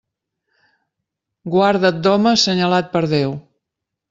Guarda't 1.57 2.01
d'home 2.09 2.35
senyalat 2.45 2.91
per 2.97 3.05
Déu. 3.17 3.39